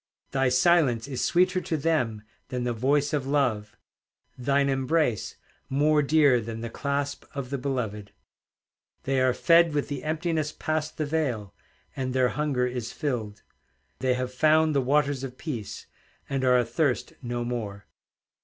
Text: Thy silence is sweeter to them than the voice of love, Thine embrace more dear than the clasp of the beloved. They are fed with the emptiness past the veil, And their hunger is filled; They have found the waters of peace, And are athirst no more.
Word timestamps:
Thy 0.31 0.49
silence 0.49 1.07
is 1.07 1.23
sweeter 1.23 1.61
to 1.61 1.77
them 1.77 2.23
than 2.47 2.63
the 2.63 2.73
voice 2.73 3.13
of 3.13 3.27
love, 3.27 3.77
Thine 4.35 4.67
embrace 4.67 5.35
more 5.69 6.01
dear 6.01 6.41
than 6.41 6.61
the 6.61 6.71
clasp 6.71 7.23
of 7.35 7.51
the 7.51 7.59
beloved. 7.59 8.11
They 9.03 9.21
are 9.21 9.31
fed 9.35 9.75
with 9.75 9.89
the 9.89 10.03
emptiness 10.03 10.51
past 10.51 10.97
the 10.97 11.05
veil, 11.05 11.53
And 11.95 12.15
their 12.15 12.29
hunger 12.29 12.65
is 12.65 12.91
filled; 12.91 13.43
They 13.99 14.15
have 14.15 14.33
found 14.33 14.73
the 14.73 14.81
waters 14.81 15.23
of 15.23 15.37
peace, 15.37 15.85
And 16.27 16.43
are 16.43 16.57
athirst 16.57 17.13
no 17.21 17.45
more. 17.45 17.85